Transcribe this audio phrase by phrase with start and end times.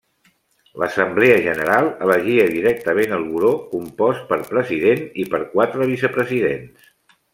[0.83, 6.91] L'Assemblea general elegia directament el Buró compost pel President i per quatre vicepresidents.